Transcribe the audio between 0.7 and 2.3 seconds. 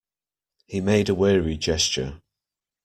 made a weary gesture.